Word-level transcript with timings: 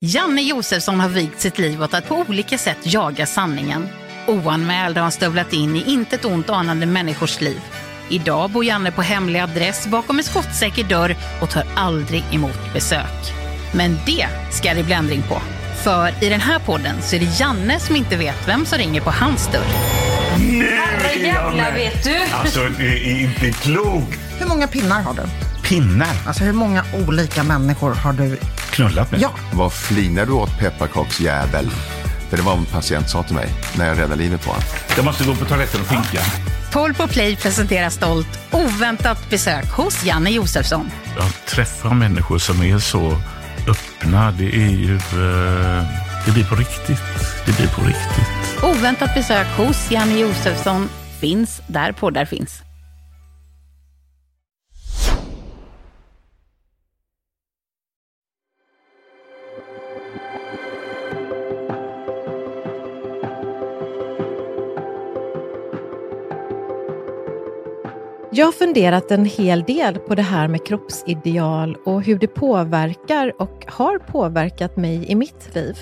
Janne 0.00 0.42
Josefsson 0.42 1.00
har 1.00 1.08
vigt 1.08 1.40
sitt 1.40 1.58
liv 1.58 1.82
åt 1.82 1.94
att 1.94 2.08
på 2.08 2.14
olika 2.14 2.58
sätt 2.58 2.78
jaga 2.82 3.26
sanningen. 3.26 3.88
Oanmäld 4.26 4.96
har 4.96 5.02
han 5.02 5.12
stövlat 5.12 5.52
in 5.52 5.76
i 5.76 5.92
intet 5.92 6.24
ont 6.24 6.50
anande 6.50 6.86
människors 6.86 7.40
liv. 7.40 7.60
Idag 8.08 8.50
bor 8.50 8.64
Janne 8.64 8.90
på 8.90 9.02
hemlig 9.02 9.40
adress 9.40 9.86
bakom 9.86 10.18
en 10.18 10.24
skottsäker 10.24 10.84
dörr 10.84 11.16
och 11.42 11.50
tar 11.50 11.64
aldrig 11.76 12.24
emot 12.32 12.72
besök. 12.74 13.34
Men 13.74 13.96
det 14.06 14.26
ska 14.50 14.74
det 14.74 14.82
bli 14.82 14.94
ändring 14.94 15.22
på. 15.28 15.42
För 15.84 16.24
i 16.24 16.28
den 16.28 16.40
här 16.40 16.58
podden 16.58 17.02
så 17.02 17.16
är 17.16 17.20
det 17.20 17.40
Janne 17.40 17.80
som 17.80 17.96
inte 17.96 18.16
vet 18.16 18.48
vem 18.48 18.66
som 18.66 18.78
ringer 18.78 19.00
på 19.00 19.10
hans 19.10 19.46
dörr. 19.46 19.66
Herrejävlar 20.30 21.72
vet 21.72 22.04
du! 22.04 22.16
Alltså, 22.32 22.60
det 22.78 23.10
är 23.10 23.20
inte 23.20 23.52
klokt. 23.52 24.18
Hur 24.38 24.46
många 24.46 24.66
pinnar 24.66 25.02
har 25.02 25.14
du? 25.14 25.22
Pinnar 25.68 26.16
Alltså 26.26 26.44
hur 26.44 26.52
många 26.52 26.84
olika 27.06 27.42
människor 27.42 27.94
har 27.94 28.12
du? 28.12 28.38
Knullat 28.78 29.10
med. 29.12 29.20
Ja, 29.20 29.30
Vad 29.52 29.72
flinar 29.72 30.26
du 30.26 30.32
åt 30.32 30.58
pepparkaksjävel? 30.58 31.70
För 32.30 32.36
det 32.36 32.42
var 32.42 32.52
vad 32.52 32.58
en 32.60 32.66
patient 32.66 33.08
sa 33.10 33.22
till 33.22 33.34
mig 33.34 33.48
när 33.78 33.86
jag 33.88 33.98
räddade 33.98 34.16
livet 34.16 34.42
på 34.44 34.50
honom. 34.50 34.62
Jag 34.96 35.04
måste 35.04 35.24
gå 35.24 35.34
på 35.34 35.44
toaletten 35.44 35.80
och 35.80 35.88
pinka. 35.88 36.20
Paul 36.72 36.94
på 36.94 37.08
Play 37.08 37.36
presenterar 37.36 37.90
stolt 37.90 38.38
oväntat 38.52 39.30
besök 39.30 39.70
hos 39.70 40.04
Janne 40.04 40.30
Josefsson. 40.30 40.90
Jag 41.16 41.46
träffar 41.46 41.94
människor 41.94 42.38
som 42.38 42.62
är 42.62 42.78
så 42.78 43.16
öppna. 43.68 44.30
Det 44.30 44.44
är 44.54 44.70
ju... 44.70 44.94
eh, 44.94 45.84
det 46.26 46.32
blir 46.32 46.44
på 46.44 46.54
riktigt. 46.54 47.02
Det 47.46 47.56
blir 47.56 47.68
på 47.68 47.80
riktigt. 47.80 48.62
Oväntat 48.62 49.14
besök 49.14 49.46
hos 49.56 49.90
Janne 49.90 50.18
Josefsson 50.18 50.88
finns 51.20 51.60
där 51.66 51.92
poddar 51.92 52.24
finns. 52.24 52.62
Jag 68.30 68.44
har 68.44 68.52
funderat 68.52 69.10
en 69.10 69.24
hel 69.24 69.62
del 69.62 69.98
på 69.98 70.14
det 70.14 70.22
här 70.22 70.48
med 70.48 70.66
kroppsideal 70.66 71.76
och 71.84 72.02
hur 72.02 72.18
det 72.18 72.26
påverkar 72.26 73.42
och 73.42 73.64
har 73.68 73.98
påverkat 73.98 74.76
mig 74.76 75.10
i 75.10 75.14
mitt 75.14 75.54
liv. 75.54 75.78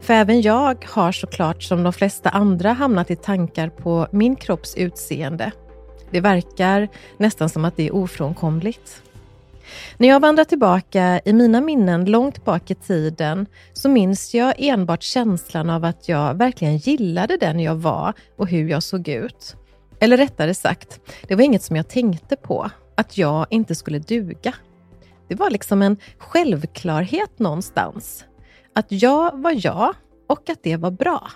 För 0.00 0.14
även 0.14 0.42
jag 0.42 0.84
har 0.88 1.12
såklart 1.12 1.62
som 1.62 1.82
de 1.82 1.92
flesta 1.92 2.30
andra 2.30 2.72
hamnat 2.72 3.10
i 3.10 3.16
tankar 3.16 3.68
på 3.68 4.06
min 4.12 4.36
kropps 4.36 4.74
utseende. 4.76 5.52
Det 6.10 6.20
verkar 6.20 6.88
nästan 7.16 7.48
som 7.48 7.64
att 7.64 7.76
det 7.76 7.86
är 7.86 7.94
ofrånkomligt. 7.94 9.02
När 9.98 10.08
jag 10.08 10.20
vandrar 10.20 10.44
tillbaka 10.44 11.20
i 11.24 11.32
mina 11.32 11.60
minnen 11.60 12.04
långt 12.04 12.44
bak 12.44 12.70
i 12.70 12.74
tiden 12.74 13.46
så 13.72 13.88
minns 13.88 14.34
jag 14.34 14.54
enbart 14.58 15.02
känslan 15.02 15.70
av 15.70 15.84
att 15.84 16.08
jag 16.08 16.34
verkligen 16.34 16.76
gillade 16.76 17.36
den 17.36 17.60
jag 17.60 17.74
var 17.74 18.12
och 18.36 18.48
hur 18.48 18.68
jag 18.68 18.82
såg 18.82 19.08
ut. 19.08 19.56
Eller 20.00 20.16
rättare 20.16 20.54
sagt, 20.54 21.00
det 21.28 21.34
var 21.34 21.42
inget 21.42 21.62
som 21.62 21.76
jag 21.76 21.88
tänkte 21.88 22.36
på, 22.36 22.70
att 22.94 23.18
jag 23.18 23.46
inte 23.50 23.74
skulle 23.74 23.98
duga. 23.98 24.54
Det 25.28 25.34
var 25.34 25.50
liksom 25.50 25.82
en 25.82 25.96
självklarhet 26.18 27.38
någonstans. 27.38 28.24
Att 28.74 28.86
jag 28.88 29.38
var 29.38 29.66
jag 29.66 29.94
och 30.28 30.50
att 30.50 30.62
det 30.62 30.76
var 30.76 30.90
bra. 30.90 31.30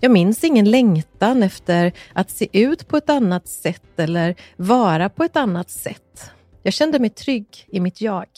Jag 0.00 0.10
minns 0.10 0.44
ingen 0.44 0.70
längtan 0.70 1.42
efter 1.42 1.92
att 2.12 2.30
se 2.30 2.48
ut 2.52 2.88
på 2.88 2.96
ett 2.96 3.10
annat 3.10 3.48
sätt 3.48 3.98
eller 3.98 4.34
vara 4.56 5.08
på 5.08 5.24
ett 5.24 5.36
annat 5.36 5.70
sätt. 5.70 6.30
Jag 6.62 6.72
kände 6.72 6.98
mig 6.98 7.10
trygg 7.10 7.66
i 7.68 7.80
mitt 7.80 8.00
jag. 8.00 8.28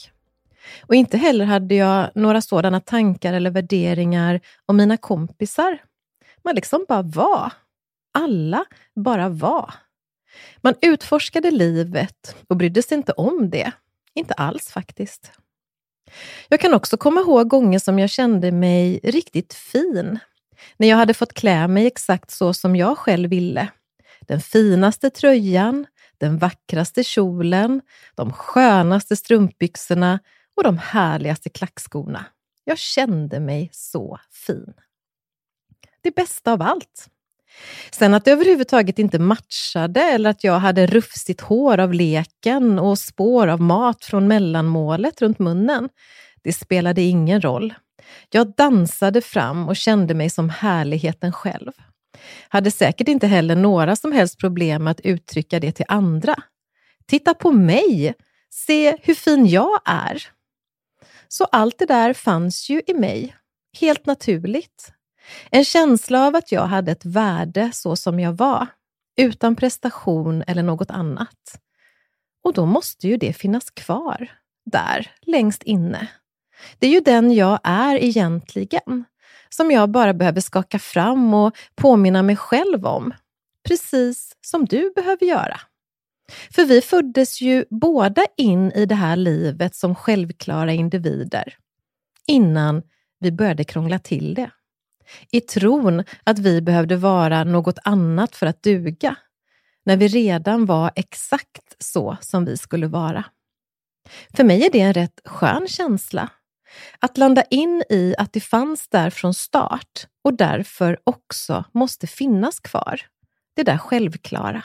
Och 0.86 0.94
inte 0.94 1.18
heller 1.18 1.44
hade 1.44 1.74
jag 1.74 2.10
några 2.14 2.40
sådana 2.40 2.80
tankar 2.80 3.32
eller 3.32 3.50
värderingar 3.50 4.40
om 4.66 4.76
mina 4.76 4.96
kompisar. 4.96 5.78
Man 6.44 6.54
liksom 6.54 6.84
bara 6.88 7.02
var. 7.02 7.52
Alla 8.18 8.64
bara 8.94 9.28
var. 9.28 9.74
Man 10.60 10.74
utforskade 10.82 11.50
livet 11.50 12.36
och 12.48 12.56
brydde 12.56 12.82
sig 12.82 12.96
inte 12.98 13.12
om 13.12 13.50
det. 13.50 13.72
Inte 14.14 14.34
alls 14.34 14.70
faktiskt. 14.70 15.32
Jag 16.48 16.60
kan 16.60 16.74
också 16.74 16.96
komma 16.96 17.20
ihåg 17.20 17.48
gånger 17.48 17.78
som 17.78 17.98
jag 17.98 18.10
kände 18.10 18.52
mig 18.52 19.00
riktigt 19.02 19.54
fin. 19.54 20.18
När 20.76 20.88
jag 20.88 20.96
hade 20.96 21.14
fått 21.14 21.32
klä 21.32 21.68
mig 21.68 21.86
exakt 21.86 22.30
så 22.30 22.54
som 22.54 22.76
jag 22.76 22.98
själv 22.98 23.30
ville. 23.30 23.68
Den 24.20 24.40
finaste 24.40 25.10
tröjan, 25.10 25.86
den 26.18 26.38
vackraste 26.38 27.04
kjolen, 27.04 27.80
de 28.14 28.32
skönaste 28.32 29.16
strumpbyxorna 29.16 30.18
och 30.56 30.64
de 30.64 30.78
härligaste 30.78 31.50
klackskorna. 31.50 32.24
Jag 32.64 32.78
kände 32.78 33.40
mig 33.40 33.70
så 33.72 34.18
fin. 34.30 34.74
Det 36.00 36.14
bästa 36.14 36.52
av 36.52 36.62
allt. 36.62 37.08
Sen 37.90 38.14
att 38.14 38.24
det 38.24 38.32
överhuvudtaget 38.32 38.98
inte 38.98 39.18
matchade 39.18 40.00
eller 40.00 40.30
att 40.30 40.44
jag 40.44 40.58
hade 40.58 40.86
rufsigt 40.86 41.40
hår 41.40 41.78
av 41.78 41.94
leken 41.94 42.78
och 42.78 42.98
spår 42.98 43.48
av 43.48 43.60
mat 43.60 44.04
från 44.04 44.28
mellanmålet 44.28 45.22
runt 45.22 45.38
munnen, 45.38 45.88
det 46.42 46.52
spelade 46.52 47.02
ingen 47.02 47.40
roll. 47.40 47.74
Jag 48.30 48.54
dansade 48.56 49.20
fram 49.20 49.68
och 49.68 49.76
kände 49.76 50.14
mig 50.14 50.30
som 50.30 50.50
härligheten 50.50 51.32
själv. 51.32 51.72
Hade 52.48 52.70
säkert 52.70 53.08
inte 53.08 53.26
heller 53.26 53.56
några 53.56 53.96
som 53.96 54.12
helst 54.12 54.38
problem 54.38 54.84
med 54.84 54.90
att 54.90 55.00
uttrycka 55.00 55.60
det 55.60 55.72
till 55.72 55.84
andra. 55.88 56.36
Titta 57.06 57.34
på 57.34 57.52
mig! 57.52 58.14
Se 58.50 58.96
hur 59.02 59.14
fin 59.14 59.46
jag 59.46 59.80
är! 59.84 60.22
Så 61.28 61.44
allt 61.44 61.78
det 61.78 61.86
där 61.86 62.12
fanns 62.12 62.70
ju 62.70 62.82
i 62.86 62.94
mig, 62.94 63.36
helt 63.80 64.06
naturligt. 64.06 64.92
En 65.50 65.64
känsla 65.64 66.26
av 66.26 66.36
att 66.36 66.52
jag 66.52 66.66
hade 66.66 66.92
ett 66.92 67.04
värde 67.04 67.70
så 67.72 67.96
som 67.96 68.20
jag 68.20 68.32
var, 68.32 68.66
utan 69.16 69.56
prestation 69.56 70.42
eller 70.46 70.62
något 70.62 70.90
annat. 70.90 71.60
Och 72.44 72.54
då 72.54 72.66
måste 72.66 73.08
ju 73.08 73.16
det 73.16 73.32
finnas 73.32 73.70
kvar, 73.70 74.32
där, 74.66 75.10
längst 75.22 75.62
inne. 75.62 76.08
Det 76.78 76.86
är 76.86 76.90
ju 76.90 77.00
den 77.00 77.34
jag 77.34 77.60
är 77.62 77.96
egentligen, 77.96 79.04
som 79.48 79.70
jag 79.70 79.90
bara 79.90 80.14
behöver 80.14 80.40
skaka 80.40 80.78
fram 80.78 81.34
och 81.34 81.56
påminna 81.74 82.22
mig 82.22 82.36
själv 82.36 82.86
om. 82.86 83.14
Precis 83.68 84.36
som 84.40 84.64
du 84.64 84.92
behöver 84.94 85.26
göra. 85.26 85.60
För 86.50 86.64
vi 86.64 86.80
föddes 86.80 87.40
ju 87.40 87.64
båda 87.70 88.26
in 88.36 88.72
i 88.72 88.86
det 88.86 88.94
här 88.94 89.16
livet 89.16 89.74
som 89.74 89.94
självklara 89.94 90.72
individer, 90.72 91.56
innan 92.26 92.82
vi 93.20 93.32
började 93.32 93.64
krångla 93.64 93.98
till 93.98 94.34
det 94.34 94.50
i 95.30 95.40
tron 95.40 96.04
att 96.24 96.38
vi 96.38 96.60
behövde 96.60 96.96
vara 96.96 97.44
något 97.44 97.78
annat 97.84 98.36
för 98.36 98.46
att 98.46 98.62
duga, 98.62 99.16
när 99.84 99.96
vi 99.96 100.08
redan 100.08 100.66
var 100.66 100.90
exakt 100.96 101.76
så 101.78 102.16
som 102.20 102.44
vi 102.44 102.56
skulle 102.56 102.86
vara. 102.86 103.24
För 104.36 104.44
mig 104.44 104.66
är 104.66 104.70
det 104.70 104.80
en 104.80 104.94
rätt 104.94 105.20
skön 105.24 105.68
känsla. 105.68 106.28
Att 106.98 107.18
landa 107.18 107.42
in 107.42 107.82
i 107.90 108.14
att 108.18 108.32
det 108.32 108.40
fanns 108.40 108.88
där 108.88 109.10
från 109.10 109.34
start 109.34 110.06
och 110.24 110.34
därför 110.34 110.98
också 111.04 111.64
måste 111.74 112.06
finnas 112.06 112.60
kvar. 112.60 113.00
Det 113.56 113.62
där 113.62 113.78
självklara. 113.78 114.64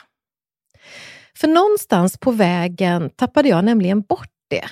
För 1.36 1.48
någonstans 1.48 2.18
på 2.18 2.30
vägen 2.30 3.10
tappade 3.10 3.48
jag 3.48 3.64
nämligen 3.64 4.00
bort 4.02 4.32
det. 4.48 4.64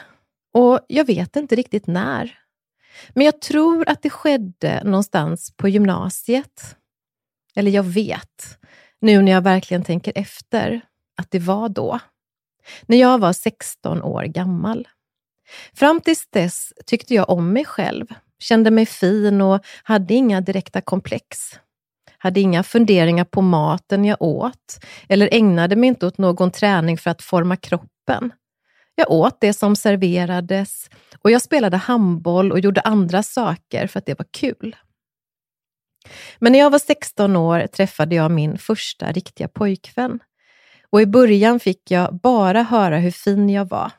Och 0.54 0.81
jag 0.89 1.04
vet 1.04 1.37
inte 1.37 1.56
riktigt 1.56 1.87
när. 1.87 2.39
Men 3.14 3.25
jag 3.25 3.41
tror 3.41 3.88
att 3.88 4.03
det 4.03 4.10
skedde 4.10 4.82
någonstans 4.84 5.53
på 5.56 5.69
gymnasiet. 5.69 6.76
Eller 7.54 7.70
jag 7.70 7.82
vet, 7.82 8.58
nu 9.00 9.22
när 9.22 9.32
jag 9.32 9.42
verkligen 9.42 9.84
tänker 9.84 10.12
efter, 10.14 10.80
att 11.20 11.30
det 11.30 11.38
var 11.38 11.69
då. 11.69 11.98
När 12.86 12.97
jag 12.97 13.19
var 13.19 13.32
16 13.32 14.03
år 14.03 14.22
gammal. 14.22 14.88
Fram 15.75 16.00
tills 16.00 16.28
dess 16.30 16.72
tyckte 16.86 17.15
jag 17.15 17.30
om 17.30 17.53
mig 17.53 17.65
själv, 17.65 18.06
kände 18.39 18.71
mig 18.71 18.86
fin 18.86 19.41
och 19.41 19.65
hade 19.83 20.15
inga 20.15 20.41
direkta 20.41 20.80
komplex. 20.80 21.59
Hade 22.18 22.41
inga 22.41 22.62
funderingar 22.62 23.24
på 23.24 23.42
maten 23.42 24.04
jag 24.04 24.22
åt 24.22 24.84
eller 25.09 25.28
ägnade 25.33 25.77
mig 25.77 25.89
inte 25.89 26.06
åt 26.06 26.18
någon 26.18 26.50
träning 26.50 26.98
för 26.98 27.10
att 27.10 27.22
forma 27.22 27.56
kroppen. 27.56 28.33
Jag 28.94 29.10
åt 29.10 29.41
det 29.41 29.53
som 29.53 29.77
serverades 29.77 30.91
och 31.22 31.30
jag 31.30 31.42
spelade 31.42 31.77
handboll 31.77 32.53
och 32.53 32.60
gjorde 32.60 32.80
andra 32.80 33.22
saker 33.22 33.86
för 33.86 33.98
att 33.98 34.06
det 34.06 34.18
var 34.18 34.27
kul. 34.30 34.77
Men 36.39 36.53
när 36.53 36.59
jag 36.59 36.71
var 36.71 36.78
16 36.78 37.36
år 37.36 37.66
träffade 37.66 38.15
jag 38.15 38.30
min 38.30 38.59
första 38.59 39.12
riktiga 39.12 39.48
pojkvän. 39.48 40.18
Och 40.91 41.03
i 41.03 41.06
början 41.06 41.60
fick 41.60 41.91
jag 41.91 42.15
bara 42.15 42.62
höra 42.62 42.98
hur 42.98 43.10
fin 43.10 43.50
jag 43.50 43.68
var. 43.68 43.91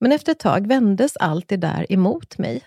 Men 0.00 0.12
efter 0.12 0.32
ett 0.32 0.38
tag 0.38 0.66
vändes 0.66 1.16
allt 1.16 1.48
det 1.48 1.56
där 1.56 1.92
emot 1.92 2.38
mig. 2.38 2.62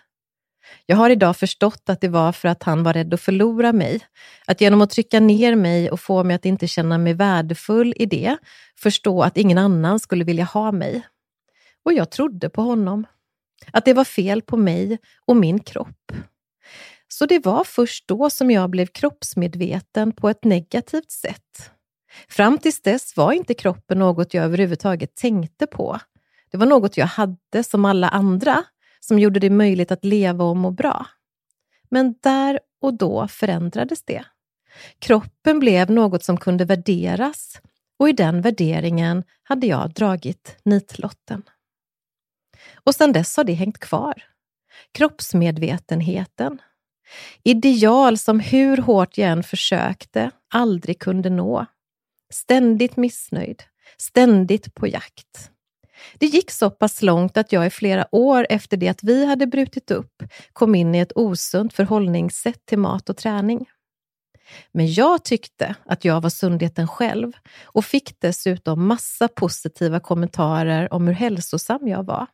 Jag 0.85 0.97
har 0.97 1.09
idag 1.09 1.37
förstått 1.37 1.89
att 1.89 2.01
det 2.01 2.07
var 2.07 2.31
för 2.31 2.47
att 2.47 2.63
han 2.63 2.83
var 2.83 2.93
rädd 2.93 3.13
att 3.13 3.21
förlora 3.21 3.73
mig. 3.73 3.99
Att 4.47 4.61
genom 4.61 4.81
att 4.81 4.89
trycka 4.89 5.19
ner 5.19 5.55
mig 5.55 5.91
och 5.91 5.99
få 5.99 6.23
mig 6.23 6.35
att 6.35 6.45
inte 6.45 6.67
känna 6.67 6.97
mig 6.97 7.13
värdefull 7.13 7.93
i 7.97 8.05
det, 8.05 8.37
förstå 8.79 9.21
att 9.21 9.37
ingen 9.37 9.57
annan 9.57 9.99
skulle 9.99 10.23
vilja 10.23 10.43
ha 10.43 10.71
mig. 10.71 11.03
Och 11.85 11.93
jag 11.93 12.11
trodde 12.11 12.49
på 12.49 12.61
honom. 12.61 13.07
Att 13.73 13.85
det 13.85 13.93
var 13.93 14.03
fel 14.03 14.41
på 14.41 14.57
mig 14.57 14.97
och 15.25 15.35
min 15.35 15.59
kropp. 15.59 16.11
Så 17.07 17.25
det 17.25 17.45
var 17.45 17.63
först 17.63 18.07
då 18.07 18.29
som 18.29 18.51
jag 18.51 18.69
blev 18.69 18.85
kroppsmedveten 18.85 20.11
på 20.11 20.29
ett 20.29 20.43
negativt 20.43 21.11
sätt. 21.11 21.71
Fram 22.29 22.57
tills 22.57 22.81
dess 22.81 23.17
var 23.17 23.31
inte 23.31 23.53
kroppen 23.53 23.99
något 23.99 24.33
jag 24.33 24.45
överhuvudtaget 24.45 25.15
tänkte 25.15 25.67
på. 25.67 25.99
Det 26.51 26.57
var 26.57 26.65
något 26.65 26.97
jag 26.97 27.05
hade 27.05 27.63
som 27.63 27.85
alla 27.85 28.09
andra, 28.09 28.63
som 28.99 29.19
gjorde 29.19 29.39
det 29.39 29.49
möjligt 29.49 29.91
att 29.91 30.05
leva 30.05 30.43
och 30.43 30.57
må 30.57 30.71
bra. 30.71 31.05
Men 31.89 32.15
där 32.21 32.59
och 32.81 32.93
då 32.93 33.27
förändrades 33.27 34.03
det. 34.03 34.23
Kroppen 34.99 35.59
blev 35.59 35.91
något 35.91 36.23
som 36.23 36.37
kunde 36.37 36.65
värderas 36.65 37.61
och 37.99 38.09
i 38.09 38.11
den 38.11 38.41
värderingen 38.41 39.23
hade 39.43 39.67
jag 39.67 39.93
dragit 39.93 40.57
nitlotten. 40.63 41.43
Och 42.83 42.95
sedan 42.95 43.13
dess 43.13 43.37
har 43.37 43.43
det 43.43 43.53
hängt 43.53 43.79
kvar. 43.79 44.13
Kroppsmedvetenheten. 44.91 46.61
Ideal 47.43 48.17
som 48.17 48.39
hur 48.39 48.77
hårt 48.77 49.17
jag 49.17 49.29
än 49.29 49.43
försökte 49.43 50.31
aldrig 50.53 50.99
kunde 50.99 51.29
nå. 51.29 51.65
Ständigt 52.33 52.97
missnöjd, 52.97 53.63
ständigt 53.97 54.75
på 54.75 54.87
jakt. 54.87 55.51
Det 56.17 56.25
gick 56.25 56.51
så 56.51 56.69
pass 56.69 57.01
långt 57.01 57.37
att 57.37 57.51
jag 57.51 57.65
i 57.65 57.69
flera 57.69 58.15
år 58.15 58.47
efter 58.49 58.77
det 58.77 58.87
att 58.87 59.03
vi 59.03 59.25
hade 59.25 59.47
brutit 59.47 59.91
upp 59.91 60.23
kom 60.53 60.75
in 60.75 60.95
i 60.95 60.99
ett 60.99 61.11
osunt 61.15 61.73
förhållningssätt 61.73 62.65
till 62.65 62.79
mat 62.79 63.09
och 63.09 63.17
träning. 63.17 63.65
Men 64.71 64.93
jag 64.93 65.23
tyckte 65.23 65.75
att 65.85 66.05
jag 66.05 66.21
var 66.21 66.29
sundheten 66.29 66.87
själv 66.87 67.31
och 67.63 67.85
fick 67.85 68.19
dessutom 68.19 68.87
massa 68.87 69.27
positiva 69.27 69.99
kommentarer 69.99 70.93
om 70.93 71.07
hur 71.07 71.13
hälsosam 71.13 71.87
jag 71.87 72.03
var. 72.03 72.27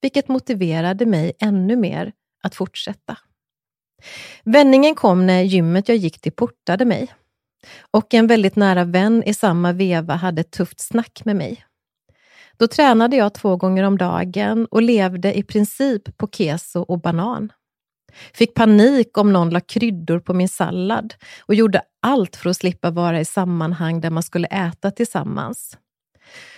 Vilket 0.00 0.28
motiverade 0.28 1.06
mig 1.06 1.32
ännu 1.40 1.76
mer 1.76 2.12
att 2.42 2.54
fortsätta. 2.54 3.16
Vändningen 4.44 4.94
kom 4.94 5.26
när 5.26 5.42
gymmet 5.42 5.88
jag 5.88 5.96
gick 5.96 6.20
till 6.20 6.32
portade 6.32 6.84
mig 6.84 7.14
och 7.90 8.14
en 8.14 8.26
väldigt 8.26 8.56
nära 8.56 8.84
vän 8.84 9.22
i 9.26 9.34
samma 9.34 9.72
veva 9.72 10.14
hade 10.14 10.40
ett 10.40 10.50
tufft 10.50 10.80
snack 10.80 11.20
med 11.24 11.36
mig. 11.36 11.64
Då 12.56 12.66
tränade 12.66 13.16
jag 13.16 13.34
två 13.34 13.56
gånger 13.56 13.82
om 13.82 13.98
dagen 13.98 14.66
och 14.70 14.82
levde 14.82 15.38
i 15.38 15.42
princip 15.42 16.16
på 16.16 16.28
keso 16.28 16.80
och 16.80 17.00
banan. 17.00 17.52
Fick 18.34 18.54
panik 18.54 19.18
om 19.18 19.32
någon 19.32 19.50
la 19.50 19.60
kryddor 19.60 20.20
på 20.20 20.34
min 20.34 20.48
sallad 20.48 21.14
och 21.46 21.54
gjorde 21.54 21.82
allt 22.02 22.36
för 22.36 22.50
att 22.50 22.56
slippa 22.56 22.90
vara 22.90 23.20
i 23.20 23.24
sammanhang 23.24 24.00
där 24.00 24.10
man 24.10 24.22
skulle 24.22 24.46
äta 24.46 24.90
tillsammans. 24.90 25.78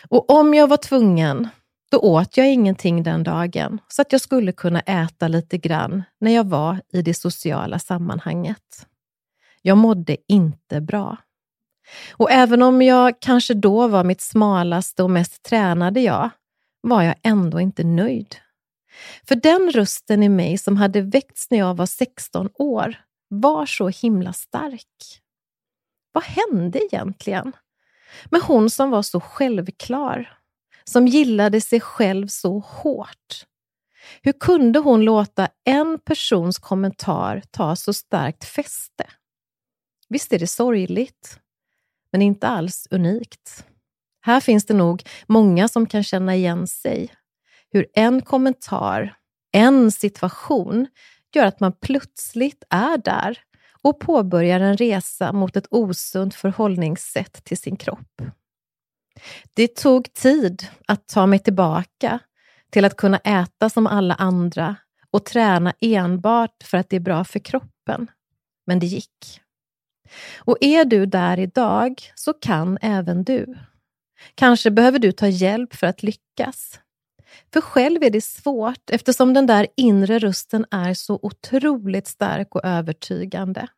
Och 0.08 0.30
om 0.30 0.54
jag 0.54 0.68
var 0.68 0.76
tvungen, 0.76 1.48
då 1.90 1.98
åt 1.98 2.36
jag 2.36 2.52
ingenting 2.52 3.02
den 3.02 3.22
dagen 3.22 3.78
så 3.88 4.02
att 4.02 4.12
jag 4.12 4.20
skulle 4.20 4.52
kunna 4.52 4.80
äta 4.80 5.28
lite 5.28 5.58
grann 5.58 6.02
när 6.20 6.30
jag 6.30 6.48
var 6.48 6.80
i 6.92 7.02
det 7.02 7.14
sociala 7.14 7.78
sammanhanget. 7.78 8.86
Jag 9.62 9.78
mådde 9.78 10.16
inte 10.28 10.80
bra. 10.80 11.16
Och 12.12 12.30
även 12.30 12.62
om 12.62 12.82
jag 12.82 13.20
kanske 13.20 13.54
då 13.54 13.88
var 13.88 14.04
mitt 14.04 14.20
smalaste 14.20 15.02
och 15.02 15.10
mest 15.10 15.42
tränade 15.42 16.00
jag, 16.00 16.30
var 16.80 17.02
jag 17.02 17.14
ändå 17.22 17.60
inte 17.60 17.84
nöjd. 17.84 18.36
För 19.28 19.34
den 19.34 19.70
rösten 19.70 20.22
i 20.22 20.28
mig 20.28 20.58
som 20.58 20.76
hade 20.76 21.00
väckts 21.00 21.50
när 21.50 21.58
jag 21.58 21.74
var 21.74 21.86
16 21.86 22.48
år 22.54 22.94
var 23.28 23.66
så 23.66 23.88
himla 23.88 24.32
stark. 24.32 25.20
Vad 26.12 26.24
hände 26.24 26.84
egentligen? 26.84 27.52
Med 28.30 28.40
hon 28.40 28.70
som 28.70 28.90
var 28.90 29.02
så 29.02 29.20
självklar, 29.20 30.38
som 30.90 31.06
gillade 31.06 31.60
sig 31.60 31.80
själv 31.80 32.26
så 32.26 32.58
hårt. 32.58 33.46
Hur 34.22 34.32
kunde 34.32 34.78
hon 34.78 35.02
låta 35.02 35.48
en 35.64 35.98
persons 35.98 36.58
kommentar 36.58 37.42
ta 37.50 37.76
så 37.76 37.92
starkt 37.92 38.44
fäste? 38.44 39.06
Visst 40.08 40.32
är 40.32 40.38
det 40.38 40.46
sorgligt, 40.46 41.40
men 42.12 42.22
inte 42.22 42.48
alls 42.48 42.88
unikt. 42.90 43.64
Här 44.20 44.40
finns 44.40 44.64
det 44.64 44.74
nog 44.74 45.02
många 45.26 45.68
som 45.68 45.86
kan 45.86 46.02
känna 46.02 46.36
igen 46.36 46.66
sig. 46.66 47.14
Hur 47.72 47.86
en 47.94 48.22
kommentar, 48.22 49.16
en 49.52 49.92
situation 49.92 50.86
gör 51.34 51.46
att 51.46 51.60
man 51.60 51.72
plötsligt 51.72 52.64
är 52.70 52.98
där 52.98 53.38
och 53.82 54.00
påbörjar 54.00 54.60
en 54.60 54.76
resa 54.76 55.32
mot 55.32 55.56
ett 55.56 55.66
osunt 55.70 56.34
förhållningssätt 56.34 57.44
till 57.44 57.58
sin 57.58 57.76
kropp. 57.76 58.22
Det 59.54 59.76
tog 59.76 60.12
tid 60.12 60.66
att 60.86 61.08
ta 61.08 61.26
mig 61.26 61.38
tillbaka 61.38 62.18
till 62.70 62.84
att 62.84 62.96
kunna 62.96 63.18
äta 63.18 63.70
som 63.70 63.86
alla 63.86 64.14
andra 64.14 64.76
och 65.10 65.24
träna 65.24 65.74
enbart 65.80 66.62
för 66.62 66.78
att 66.78 66.90
det 66.90 66.96
är 66.96 67.00
bra 67.00 67.24
för 67.24 67.38
kroppen. 67.38 68.10
Men 68.66 68.78
det 68.78 68.86
gick. 68.86 69.40
Och 70.38 70.56
är 70.60 70.84
du 70.84 71.06
där 71.06 71.38
idag 71.38 72.02
så 72.14 72.32
kan 72.32 72.78
även 72.82 73.24
du. 73.24 73.58
Kanske 74.34 74.70
behöver 74.70 74.98
du 74.98 75.12
ta 75.12 75.26
hjälp 75.26 75.74
för 75.74 75.86
att 75.86 76.02
lyckas. 76.02 76.80
För 77.52 77.60
själv 77.60 78.02
är 78.02 78.10
det 78.10 78.24
svårt 78.24 78.90
eftersom 78.90 79.34
den 79.34 79.46
där 79.46 79.66
inre 79.76 80.18
rösten 80.18 80.66
är 80.70 80.94
så 80.94 81.18
otroligt 81.22 82.06
stark 82.06 82.54
och 82.54 82.64
övertygande. 82.64 83.68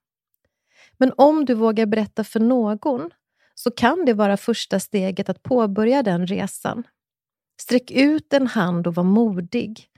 Men 0.99 1.13
om 1.17 1.45
du 1.45 1.55
vågar 1.55 1.87
berätta 1.87 2.25
för 2.25 2.41
någon 2.41 3.11
så 3.55 3.71
kan 3.71 4.05
det 4.05 4.15
vara 4.15 4.37
första 4.37 4.81
steget 4.81 5.29
att 5.29 5.43
påbörja 5.43 6.03
den 6.03 6.27
resan. 6.27 6.83
Sträck 7.61 7.91
ut 7.91 8.33
en 8.33 8.47
hand 8.47 8.87
och 8.87 8.95
var 8.95 9.05
modig. 9.05 9.89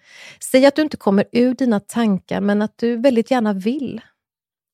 Säg 0.41 0.67
att 0.67 0.77
du 0.77 0.83
inte 0.83 0.97
kommer 0.97 1.25
ur 1.33 1.55
dina 1.55 1.81
tankar 1.81 2.41
men 2.41 2.63
att 2.63 2.79
du 2.79 2.97
väldigt 2.97 3.31
gärna 3.31 3.53
vill. 3.53 4.01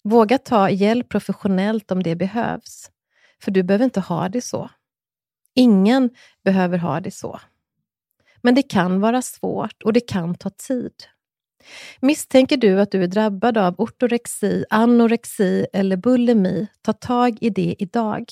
Våga 0.04 0.38
ta 0.38 0.70
hjälp 0.70 1.08
professionellt 1.08 1.90
om 1.90 2.02
det 2.02 2.16
behövs. 2.16 2.90
För 3.42 3.50
du 3.50 3.62
behöver 3.62 3.84
inte 3.84 4.00
ha 4.00 4.28
det 4.28 4.40
så. 4.40 4.70
Ingen 5.54 6.10
behöver 6.44 6.78
ha 6.78 7.00
det 7.00 7.10
så. 7.10 7.40
Men 8.42 8.54
det 8.54 8.62
kan 8.62 9.00
vara 9.00 9.22
svårt 9.22 9.82
och 9.82 9.92
det 9.92 10.00
kan 10.00 10.34
ta 10.34 10.50
tid. 10.50 10.92
Misstänker 12.00 12.56
du 12.56 12.80
att 12.80 12.90
du 12.90 13.02
är 13.02 13.06
drabbad 13.06 13.58
av 13.58 13.74
ortorexi, 13.78 14.64
anorexi 14.70 15.66
eller 15.72 15.96
bulimi, 15.96 16.66
ta 16.82 16.92
tag 16.92 17.38
i 17.40 17.50
det 17.50 17.74
idag. 17.78 18.24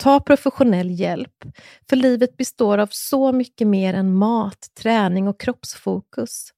Ta 0.00 0.20
professionell 0.20 0.90
hjälp, 0.90 1.44
för 1.88 1.96
livet 1.96 2.36
består 2.36 2.78
av 2.78 2.88
så 2.90 3.32
mycket 3.32 3.66
mer 3.66 3.94
än 3.94 4.14
mat, 4.14 4.70
träning 4.74 5.28
och 5.28 5.40
kroppsfokus. 5.40 6.52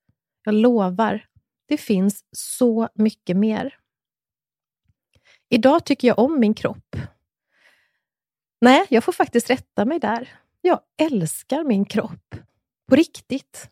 Jag 0.45 0.55
lovar, 0.55 1.27
det 1.69 1.77
finns 1.77 2.25
så 2.33 2.89
mycket 2.95 3.37
mer. 3.37 3.75
Idag 5.49 5.85
tycker 5.85 6.09
jag 6.09 6.19
om 6.19 6.41
min 6.41 6.55
kropp. 6.55 6.97
Nej, 8.61 8.87
jag 8.89 9.05
får 9.05 9.13
faktiskt 9.13 9.51
rätta 9.51 9.85
mig 9.85 9.99
där. 9.99 10.29
Jag 10.61 10.81
älskar 11.03 11.65
min 11.65 11.85
kropp. 11.85 12.35
På 12.89 12.97
riktigt. 12.97 13.71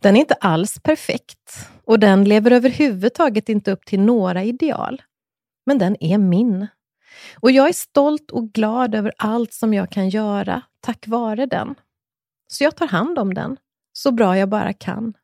Den 0.00 0.16
är 0.16 0.20
inte 0.20 0.34
alls 0.34 0.78
perfekt 0.82 1.68
och 1.84 1.98
den 1.98 2.24
lever 2.24 2.50
överhuvudtaget 2.50 3.48
inte 3.48 3.72
upp 3.72 3.84
till 3.86 4.00
några 4.00 4.44
ideal. 4.44 5.02
Men 5.66 5.78
den 5.78 5.96
är 6.00 6.18
min. 6.18 6.66
Och 7.34 7.50
jag 7.50 7.68
är 7.68 7.72
stolt 7.72 8.30
och 8.30 8.52
glad 8.52 8.94
över 8.94 9.12
allt 9.18 9.52
som 9.52 9.74
jag 9.74 9.90
kan 9.90 10.08
göra 10.08 10.62
tack 10.80 11.06
vare 11.06 11.46
den. 11.46 11.74
Så 12.48 12.64
jag 12.64 12.76
tar 12.76 12.88
hand 12.88 13.18
om 13.18 13.34
den, 13.34 13.56
så 13.92 14.12
bra 14.12 14.38
jag 14.38 14.48
bara 14.48 14.72
kan. 14.72 15.14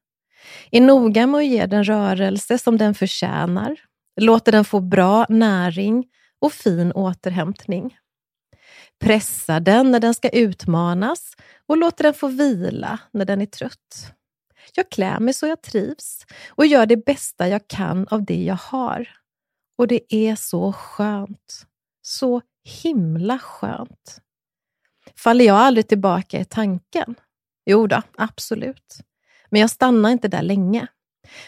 Är 0.70 0.80
noga 0.80 1.26
med 1.26 1.38
att 1.38 1.46
ge 1.46 1.66
den 1.66 1.84
rörelse 1.84 2.58
som 2.58 2.78
den 2.78 2.94
förtjänar 2.94 3.76
låter 4.20 4.52
den 4.52 4.64
få 4.64 4.80
bra 4.80 5.26
näring 5.28 6.04
och 6.40 6.52
fin 6.52 6.92
återhämtning. 6.92 7.96
Pressa 9.00 9.60
den 9.60 9.90
när 9.90 10.00
den 10.00 10.14
ska 10.14 10.28
utmanas 10.28 11.32
och 11.66 11.76
låter 11.76 12.04
den 12.04 12.14
få 12.14 12.26
vila 12.26 12.98
när 13.12 13.24
den 13.24 13.42
är 13.42 13.46
trött. 13.46 14.12
Jag 14.74 14.90
klär 14.90 15.20
mig 15.20 15.34
så 15.34 15.46
jag 15.46 15.62
trivs 15.62 16.26
och 16.48 16.66
gör 16.66 16.86
det 16.86 16.96
bästa 16.96 17.48
jag 17.48 17.68
kan 17.68 18.08
av 18.08 18.24
det 18.24 18.42
jag 18.42 18.56
har. 18.56 19.08
Och 19.78 19.86
det 19.86 20.14
är 20.14 20.36
så 20.36 20.72
skönt. 20.72 21.66
Så 22.02 22.40
himla 22.82 23.38
skönt. 23.38 24.18
Faller 25.16 25.44
jag 25.44 25.56
aldrig 25.56 25.88
tillbaka 25.88 26.40
i 26.40 26.44
tanken? 26.44 27.14
Jo 27.66 27.86
då, 27.86 28.02
absolut. 28.16 28.96
Men 29.50 29.60
jag 29.60 29.70
stannar 29.70 30.10
inte 30.10 30.28
där 30.28 30.42
länge. 30.42 30.86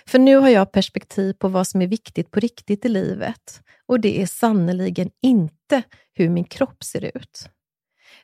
För 0.06 0.18
nu 0.18 0.36
har 0.36 0.48
jag 0.48 0.72
perspektiv 0.72 1.32
på 1.32 1.48
vad 1.48 1.66
som 1.68 1.82
är 1.82 1.86
viktigt 1.86 2.30
på 2.30 2.40
riktigt 2.40 2.84
i 2.84 2.88
livet 2.88 3.60
och 3.86 4.00
det 4.00 4.22
är 4.22 4.26
sannoliken 4.26 5.10
inte 5.22 5.82
hur 6.12 6.28
min 6.28 6.44
kropp 6.44 6.84
ser 6.84 7.16
ut. 7.16 7.48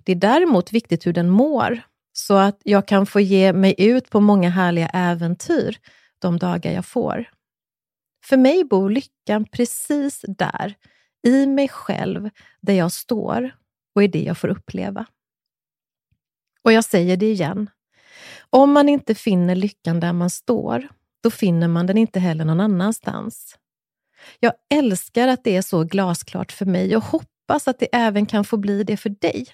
Det 0.04 0.12
är 0.12 0.16
däremot 0.16 0.72
viktigt 0.72 1.06
hur 1.06 1.12
den 1.12 1.30
mår, 1.30 1.80
så 2.12 2.34
att 2.34 2.60
jag 2.64 2.88
kan 2.88 3.06
få 3.06 3.20
ge 3.20 3.52
mig 3.52 3.74
ut 3.78 4.10
på 4.10 4.20
många 4.20 4.50
härliga 4.50 4.88
äventyr 4.88 5.78
de 6.18 6.38
dagar 6.38 6.72
jag 6.72 6.86
får. 6.86 7.30
För 8.24 8.36
mig 8.36 8.64
bor 8.64 8.90
lyckan 8.90 9.44
precis 9.44 10.24
där, 10.28 10.74
i 11.26 11.46
mig 11.46 11.68
själv, 11.68 12.30
där 12.60 12.74
jag 12.74 12.92
står 12.92 13.56
och 13.94 14.02
i 14.02 14.06
det 14.06 14.22
jag 14.22 14.38
får 14.38 14.48
uppleva. 14.48 15.06
Och 16.62 16.72
jag 16.72 16.84
säger 16.84 17.16
det 17.16 17.30
igen. 17.30 17.70
Om 18.50 18.72
man 18.72 18.88
inte 18.88 19.14
finner 19.14 19.54
lyckan 19.54 20.00
där 20.00 20.12
man 20.12 20.30
står, 20.30 20.88
då 21.22 21.30
finner 21.30 21.68
man 21.68 21.86
den 21.86 21.98
inte 21.98 22.20
heller 22.20 22.44
någon 22.44 22.60
annanstans. 22.60 23.58
Jag 24.40 24.52
älskar 24.74 25.28
att 25.28 25.44
det 25.44 25.56
är 25.56 25.62
så 25.62 25.84
glasklart 25.84 26.52
för 26.52 26.66
mig 26.66 26.96
och 26.96 27.04
hoppas 27.04 27.68
att 27.68 27.78
det 27.78 27.88
även 27.92 28.26
kan 28.26 28.44
få 28.44 28.56
bli 28.56 28.82
det 28.84 28.96
för 28.96 29.10
dig. 29.10 29.46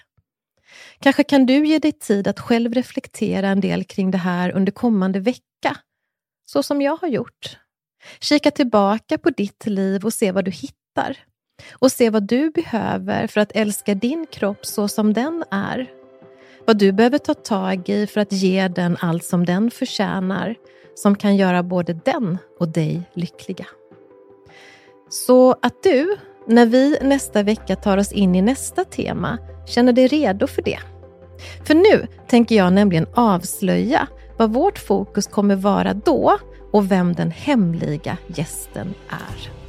Kanske 0.99 1.23
kan 1.23 1.45
du 1.45 1.67
ge 1.67 1.79
dig 1.79 1.91
tid 1.91 2.27
att 2.27 2.39
själv 2.39 2.73
reflektera 2.73 3.47
en 3.47 3.61
del 3.61 3.83
kring 3.83 4.11
det 4.11 4.17
här 4.17 4.51
under 4.51 4.71
kommande 4.71 5.19
vecka, 5.19 5.77
så 6.45 6.63
som 6.63 6.81
jag 6.81 6.97
har 6.97 7.07
gjort. 7.07 7.57
Kika 8.19 8.51
tillbaka 8.51 9.17
på 9.17 9.29
ditt 9.29 9.65
liv 9.65 10.05
och 10.05 10.13
se 10.13 10.31
vad 10.31 10.45
du 10.45 10.51
hittar. 10.51 11.17
Och 11.73 11.91
se 11.91 12.09
vad 12.09 12.23
du 12.23 12.49
behöver 12.49 13.27
för 13.27 13.41
att 13.41 13.51
älska 13.55 13.95
din 13.95 14.25
kropp 14.31 14.65
så 14.65 14.87
som 14.87 15.13
den 15.13 15.43
är. 15.51 15.87
Vad 16.65 16.77
du 16.77 16.91
behöver 16.91 17.17
ta 17.17 17.33
tag 17.33 17.89
i 17.89 18.07
för 18.07 18.21
att 18.21 18.31
ge 18.31 18.67
den 18.67 18.97
allt 18.99 19.23
som 19.23 19.45
den 19.45 19.71
förtjänar, 19.71 20.55
som 20.95 21.15
kan 21.15 21.35
göra 21.35 21.63
både 21.63 21.93
den 21.93 22.37
och 22.59 22.67
dig 22.67 23.01
lyckliga. 23.13 23.65
Så 25.09 25.55
att 25.61 25.83
du, 25.83 26.17
när 26.47 26.65
vi 26.65 26.97
nästa 27.01 27.43
vecka 27.43 27.75
tar 27.75 27.97
oss 27.97 28.11
in 28.11 28.35
i 28.35 28.41
nästa 28.41 28.83
tema, 28.83 29.37
känner 29.67 29.93
dig 29.93 30.07
redo 30.07 30.47
för 30.47 30.61
det. 30.61 30.79
För 31.67 31.75
nu 31.75 32.07
tänker 32.27 32.55
jag 32.55 32.73
nämligen 32.73 33.07
avslöja 33.13 34.07
vad 34.37 34.53
vårt 34.53 34.79
fokus 34.79 35.27
kommer 35.27 35.55
vara 35.55 35.93
då 35.93 36.37
och 36.71 36.91
vem 36.91 37.13
den 37.13 37.31
hemliga 37.31 38.17
gästen 38.27 38.93
är. 39.09 39.66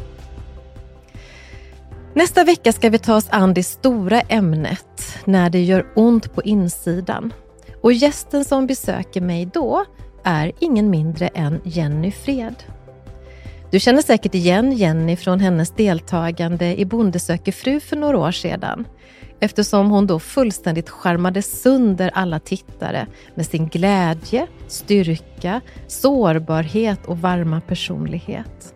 Nästa 2.18 2.44
vecka 2.44 2.72
ska 2.72 2.90
vi 2.90 2.98
ta 2.98 3.16
oss 3.16 3.28
an 3.30 3.54
det 3.54 3.62
stora 3.62 4.20
ämnet 4.20 5.18
när 5.24 5.50
det 5.50 5.62
gör 5.62 5.86
ont 5.96 6.34
på 6.34 6.42
insidan. 6.42 7.32
Och 7.82 7.92
gästen 7.92 8.44
som 8.44 8.66
besöker 8.66 9.20
mig 9.20 9.46
då 9.54 9.84
är 10.24 10.52
ingen 10.58 10.90
mindre 10.90 11.28
än 11.28 11.60
Jenny 11.64 12.10
Fred. 12.10 12.54
Du 13.70 13.80
känner 13.80 14.02
säkert 14.02 14.34
igen 14.34 14.72
Jenny 14.72 15.16
från 15.16 15.40
hennes 15.40 15.70
deltagande 15.70 16.80
i 16.80 16.84
Bonde 16.84 17.18
söker 17.18 17.52
fru 17.52 17.80
för 17.80 17.96
några 17.96 18.18
år 18.18 18.32
sedan 18.32 18.86
eftersom 19.40 19.90
hon 19.90 20.06
då 20.06 20.18
fullständigt 20.18 20.90
skärmade 20.90 21.42
sönder 21.42 22.10
alla 22.14 22.40
tittare 22.40 23.06
med 23.34 23.46
sin 23.46 23.68
glädje, 23.68 24.46
styrka, 24.68 25.60
sårbarhet 25.86 27.06
och 27.06 27.18
varma 27.18 27.60
personlighet. 27.60 28.74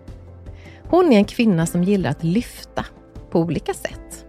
Hon 0.88 1.12
är 1.12 1.16
en 1.16 1.24
kvinna 1.24 1.66
som 1.66 1.84
gillar 1.84 2.10
att 2.10 2.24
lyfta 2.24 2.84
på 3.32 3.40
olika 3.40 3.74
sätt. 3.74 4.26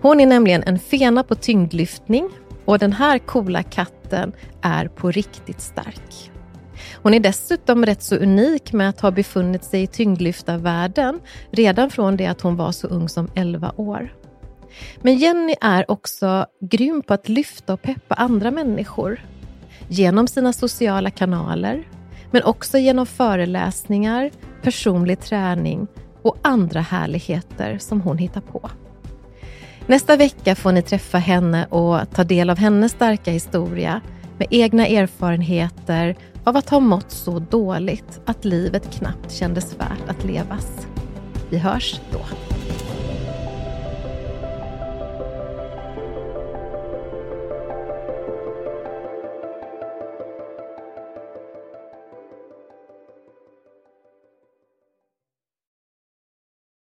Hon 0.00 0.20
är 0.20 0.26
nämligen 0.26 0.62
en 0.62 0.78
fena 0.78 1.22
på 1.22 1.34
tyngdlyftning 1.34 2.30
och 2.64 2.78
den 2.78 2.92
här 2.92 3.18
coola 3.18 3.62
katten 3.62 4.32
är 4.62 4.88
på 4.88 5.10
riktigt 5.10 5.60
stark. 5.60 6.30
Hon 7.02 7.14
är 7.14 7.20
dessutom 7.20 7.86
rätt 7.86 8.02
så 8.02 8.16
unik 8.16 8.72
med 8.72 8.88
att 8.88 9.00
ha 9.00 9.10
befunnit 9.10 9.64
sig 9.64 9.82
i 9.82 9.86
tyngdlyftarvärlden 9.86 11.20
redan 11.50 11.90
från 11.90 12.16
det 12.16 12.26
att 12.26 12.40
hon 12.40 12.56
var 12.56 12.72
så 12.72 12.86
ung 12.86 13.08
som 13.08 13.30
11 13.34 13.72
år. 13.76 14.14
Men 15.02 15.16
Jenny 15.16 15.54
är 15.60 15.90
också 15.90 16.46
grym 16.60 17.02
på 17.02 17.14
att 17.14 17.28
lyfta 17.28 17.72
och 17.72 17.82
peppa 17.82 18.14
andra 18.14 18.50
människor 18.50 19.20
genom 19.88 20.26
sina 20.26 20.52
sociala 20.52 21.10
kanaler, 21.10 21.88
men 22.30 22.42
också 22.42 22.78
genom 22.78 23.06
föreläsningar, 23.06 24.30
personlig 24.62 25.20
träning 25.20 25.86
och 26.24 26.36
andra 26.42 26.80
härligheter 26.80 27.78
som 27.78 28.00
hon 28.00 28.18
hittar 28.18 28.40
på. 28.40 28.70
Nästa 29.86 30.16
vecka 30.16 30.54
får 30.54 30.72
ni 30.72 30.82
träffa 30.82 31.18
henne 31.18 31.66
och 31.66 32.10
ta 32.14 32.24
del 32.24 32.50
av 32.50 32.58
hennes 32.58 32.92
starka 32.92 33.30
historia 33.30 34.00
med 34.38 34.48
egna 34.50 34.86
erfarenheter 34.86 36.16
av 36.44 36.56
att 36.56 36.70
ha 36.70 36.80
mått 36.80 37.10
så 37.10 37.38
dåligt 37.38 38.20
att 38.24 38.44
livet 38.44 38.90
knappt 38.98 39.32
kändes 39.32 39.74
värt 39.78 40.08
att 40.08 40.24
levas. 40.24 40.86
Vi 41.50 41.58
hörs 41.58 42.00
då. 42.12 42.53